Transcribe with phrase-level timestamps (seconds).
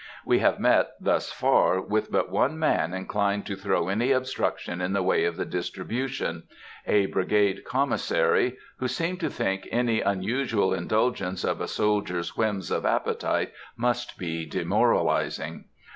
[0.25, 4.93] We have met, thus far, with but one man inclined to throw any obstruction in
[4.93, 11.61] the way of the distribution,—a brigade commissary, who seemed to think any unusual indulgence of
[11.61, 15.65] a soldier's whims of appetite must be demoralizing.